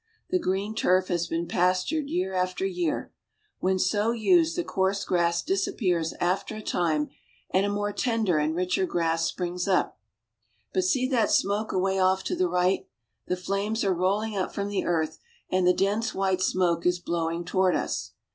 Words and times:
The 0.31 0.39
green 0.39 0.73
turf 0.73 1.09
has 1.09 1.27
been 1.27 1.47
pastured 1.47 2.09
year 2.09 2.33
after 2.33 2.65
year. 2.65 3.13
When 3.59 3.77
so 3.77 4.09
used 4.09 4.55
the 4.57 4.63
coarse 4.63 5.05
grass 5.05 5.43
disappears 5.43 6.15
after 6.19 6.55
a 6.55 6.61
time, 6.63 7.09
and 7.51 7.67
a 7.67 7.69
more 7.69 7.93
tender 7.93 8.39
and 8.39 8.53
a 8.53 8.55
richer 8.55 8.87
grass 8.87 9.25
springs 9.27 9.67
up. 9.67 9.99
But 10.73 10.85
see 10.85 11.07
that 11.09 11.29
smoke 11.29 11.71
away 11.71 11.99
off 11.99 12.23
to 12.23 12.35
the 12.35 12.49
right. 12.49 12.87
The 13.27 13.37
flames 13.37 13.83
are 13.83 13.93
rolHng 13.93 14.35
up 14.41 14.55
from 14.55 14.69
the 14.69 14.85
earth, 14.85 15.19
and 15.51 15.67
the 15.67 15.71
dense 15.71 16.15
white 16.15 16.41
smoke 16.41 16.83
is 16.83 16.97
blowing 16.97 17.45
toward 17.45 17.75
us. 17.75 18.13